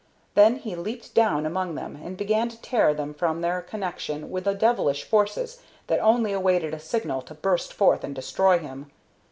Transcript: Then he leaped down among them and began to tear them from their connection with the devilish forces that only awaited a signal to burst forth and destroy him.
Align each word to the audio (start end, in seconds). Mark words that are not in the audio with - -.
Then 0.33 0.55
he 0.55 0.75
leaped 0.75 1.13
down 1.13 1.45
among 1.45 1.75
them 1.75 1.95
and 2.03 2.17
began 2.17 2.49
to 2.49 2.59
tear 2.63 2.91
them 2.91 3.13
from 3.13 3.41
their 3.41 3.61
connection 3.61 4.31
with 4.31 4.45
the 4.45 4.55
devilish 4.55 5.03
forces 5.03 5.61
that 5.85 5.99
only 5.99 6.33
awaited 6.33 6.73
a 6.73 6.79
signal 6.79 7.21
to 7.21 7.35
burst 7.35 7.71
forth 7.71 8.03
and 8.03 8.15
destroy 8.15 8.57
him. 8.57 8.89